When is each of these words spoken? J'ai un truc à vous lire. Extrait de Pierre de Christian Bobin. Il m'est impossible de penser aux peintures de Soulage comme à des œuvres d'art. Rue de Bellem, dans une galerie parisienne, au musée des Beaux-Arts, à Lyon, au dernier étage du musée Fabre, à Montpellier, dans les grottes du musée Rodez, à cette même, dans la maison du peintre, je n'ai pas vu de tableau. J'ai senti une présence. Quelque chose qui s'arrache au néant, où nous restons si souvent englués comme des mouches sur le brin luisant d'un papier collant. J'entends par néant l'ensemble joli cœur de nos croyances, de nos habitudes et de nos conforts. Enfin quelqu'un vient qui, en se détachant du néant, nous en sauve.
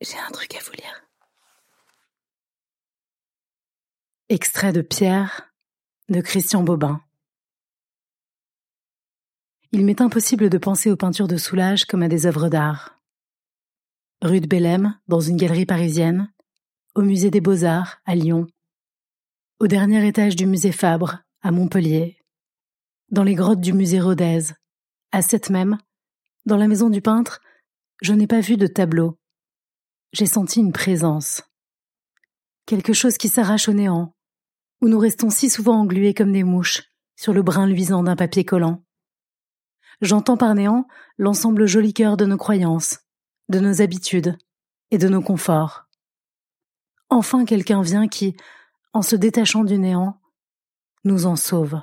J'ai 0.00 0.18
un 0.18 0.30
truc 0.30 0.54
à 0.54 0.58
vous 0.62 0.72
lire. 0.72 1.08
Extrait 4.28 4.72
de 4.72 4.82
Pierre 4.82 5.54
de 6.08 6.20
Christian 6.20 6.62
Bobin. 6.62 7.00
Il 9.72 9.84
m'est 9.84 10.00
impossible 10.00 10.50
de 10.50 10.58
penser 10.58 10.90
aux 10.90 10.96
peintures 10.96 11.28
de 11.28 11.36
Soulage 11.36 11.86
comme 11.86 12.02
à 12.02 12.08
des 12.08 12.26
œuvres 12.26 12.48
d'art. 12.48 13.00
Rue 14.22 14.40
de 14.40 14.46
Bellem, 14.46 14.98
dans 15.08 15.20
une 15.20 15.36
galerie 15.36 15.66
parisienne, 15.66 16.32
au 16.94 17.02
musée 17.02 17.30
des 17.30 17.40
Beaux-Arts, 17.40 17.98
à 18.04 18.14
Lyon, 18.14 18.46
au 19.60 19.66
dernier 19.66 20.06
étage 20.06 20.36
du 20.36 20.46
musée 20.46 20.72
Fabre, 20.72 21.18
à 21.42 21.50
Montpellier, 21.50 22.18
dans 23.10 23.24
les 23.24 23.34
grottes 23.34 23.60
du 23.60 23.72
musée 23.72 24.00
Rodez, 24.00 24.52
à 25.12 25.22
cette 25.22 25.50
même, 25.50 25.78
dans 26.44 26.56
la 26.56 26.68
maison 26.68 26.90
du 26.90 27.00
peintre, 27.00 27.40
je 28.02 28.12
n'ai 28.12 28.26
pas 28.26 28.40
vu 28.40 28.56
de 28.56 28.66
tableau. 28.66 29.18
J'ai 30.18 30.24
senti 30.24 30.60
une 30.60 30.72
présence. 30.72 31.42
Quelque 32.64 32.94
chose 32.94 33.18
qui 33.18 33.28
s'arrache 33.28 33.68
au 33.68 33.74
néant, 33.74 34.14
où 34.80 34.88
nous 34.88 34.98
restons 34.98 35.28
si 35.28 35.50
souvent 35.50 35.78
englués 35.78 36.14
comme 36.14 36.32
des 36.32 36.42
mouches 36.42 36.84
sur 37.16 37.34
le 37.34 37.42
brin 37.42 37.66
luisant 37.66 38.02
d'un 38.02 38.16
papier 38.16 38.42
collant. 38.42 38.82
J'entends 40.00 40.38
par 40.38 40.54
néant 40.54 40.88
l'ensemble 41.18 41.66
joli 41.66 41.92
cœur 41.92 42.16
de 42.16 42.24
nos 42.24 42.38
croyances, 42.38 43.00
de 43.50 43.60
nos 43.60 43.82
habitudes 43.82 44.38
et 44.90 44.96
de 44.96 45.06
nos 45.10 45.20
conforts. 45.20 45.84
Enfin 47.10 47.44
quelqu'un 47.44 47.82
vient 47.82 48.08
qui, 48.08 48.38
en 48.94 49.02
se 49.02 49.16
détachant 49.16 49.64
du 49.64 49.76
néant, 49.76 50.18
nous 51.04 51.26
en 51.26 51.36
sauve. 51.36 51.82